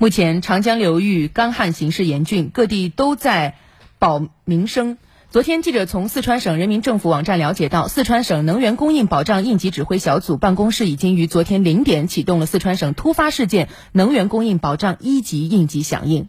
[0.00, 3.56] 目前长江流域干旱形势严峻，各地都在
[3.98, 4.96] 保民生。
[5.28, 16.28] 昨天，记者从四川省人民政府网站了解到，四川省能源供应保障应急指挥小组办公室已经于昨天零点启动了四川省突发事件能源供应保障一级应急响应。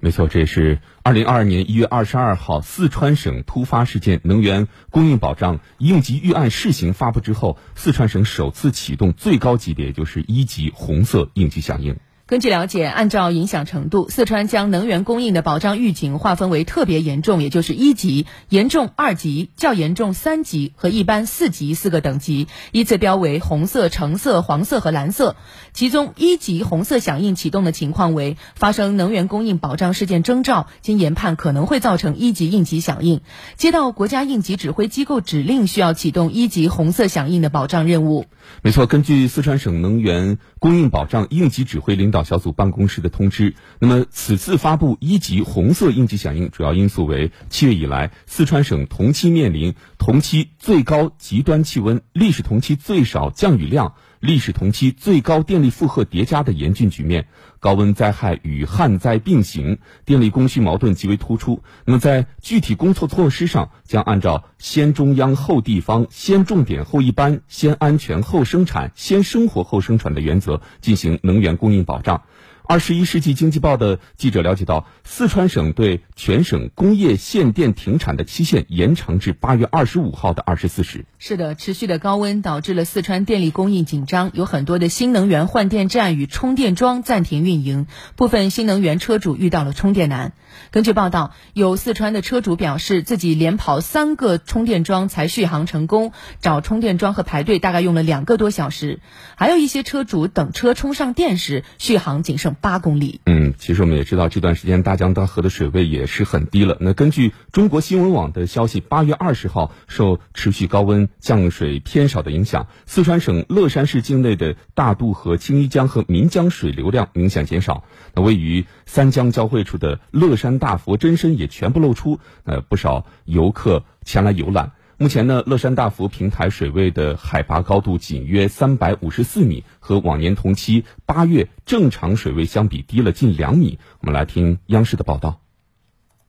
[0.00, 11.96] 没错，这是二零二二年一月二十二号四川省突发事件能源供应保障应急预案试行发布之后，四川省首次启动最高级别，就是一级红色应急响应。
[12.32, 25.36] 根据了解，按照影响程度，四川将能源供应的保障预警划分为特别严重，也就是一级、严重二级、较严重三级和一般四级四个等级，依次标为红色、橙色、黄色和蓝色。
[25.74, 33.20] 其中，一级红色响应启动的情况为发生能源供应保障事件征兆，经研判可能会造成一级应急响应，
[33.58, 38.24] 接到国家应急指挥机构指令，需要启动一级红色响应的保障任务。
[38.62, 42.21] 没错，根据四川省能源供应保障应急指挥领导。
[42.24, 43.54] 小组办公室的通知。
[43.78, 53.94] 那么，此次发布一级红色应急响应主要因素为七月以来，四川省同期面临同期最高极端气温、历史同期最少降雨量。
[54.22, 57.26] 历史同期最高电力负荷叠加的严峻局面，
[57.58, 61.64] 高温灾害与旱灾并行，电力供需矛盾极为突出。
[61.84, 72.22] 那么，在具体工作措施上，将按照先中央后地方、先重点后一般、先安全后生产、先生活后生产的原则进行能源供应保障。
[72.64, 81.04] 二十一世纪经济报的记者了解到，四川省对全省工业限电停产的期限延长至八月二十五号的二十四时。
[81.18, 90.32] 是的，持续的高温导致了四川电力供应紧张，有很多的新能源换电站与充电桩暂停运营，部分新能源车主遇到了充电难。
[90.70, 99.00] 根据报道，有四川的车主表示，自己连跑三个充电桩才续航成功，找充电桩和排队大概用了两个多小时。
[99.34, 102.51] 还有一些车主等车充上电时，续航仅剩。
[102.60, 103.20] 八公里。
[103.26, 106.76] 嗯，其实我们也知道，这段时间大江大河的水位也是很低了。
[106.80, 117.84] 那根据中国新闻网的消息，八月二十号，受持续高温、降水偏少的影响，四川省乐山市境内的大渡河、青衣江和岷江水流量明显减少。
[118.14, 122.20] 那位于三江交汇处的乐山大佛真身也全部露出。
[122.44, 124.72] 呃，不少游客前来游览。
[124.98, 133.78] 目前呢，乐山大佛平台水位的海拔高度仅约三百五十四米，和往年同期八月正常水位相比低了近两米。
[134.00, 135.40] 我们来听央视的报道。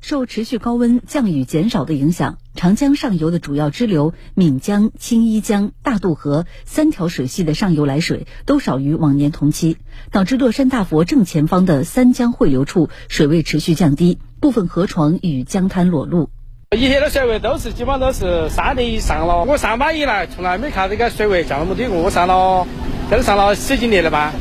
[0.00, 9.78] 受持续高温、降雨减少的影响，长江上游的主要支流岷江、青衣江、大渡河三条水系的上游来水都少于往年同期，
[10.10, 16.28] 导致乐山大佛正前方的三江汇流处水位持续降低，部分河床与江滩裸露。
[16.74, 22.66] 以前的水位都是基本上都是三点以上了，我上班以来从来没看这个水位降那么低过，我上了，
[23.10, 24.32] 都上了十几年的班。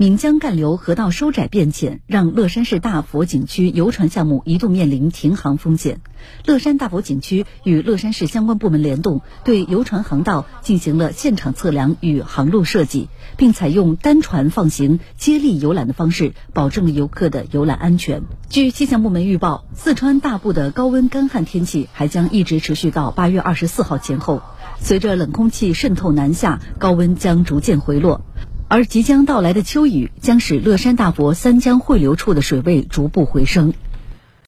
[0.00, 6.00] 岷江干流河道收窄变浅，让乐山市大佛景区游船项目一度面临停航风险。
[6.46, 18.22] 乐山大佛景区与乐山市相关部门联动，对游船航道进行了现场测量与航路设计，并采用单船放行、接力游览的方式，保证了游客的游览安全。
[18.48, 24.40] 据气象部门预报，四川大部的高温干旱天气还将一直持续到八月二十四号前后。
[24.78, 28.22] 随着冷空气渗透南下，高温将逐渐回落。
[28.70, 33.74] 而即将到来的秋雨将使乐山大佛三江汇流处的水位逐步回升。